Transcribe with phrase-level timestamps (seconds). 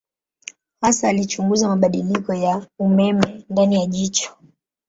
[0.81, 4.35] Hasa alichunguza mabadiliko ya umeme ndani ya jicho.